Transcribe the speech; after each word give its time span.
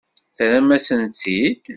Terram-asen-tt-id. 0.35 1.63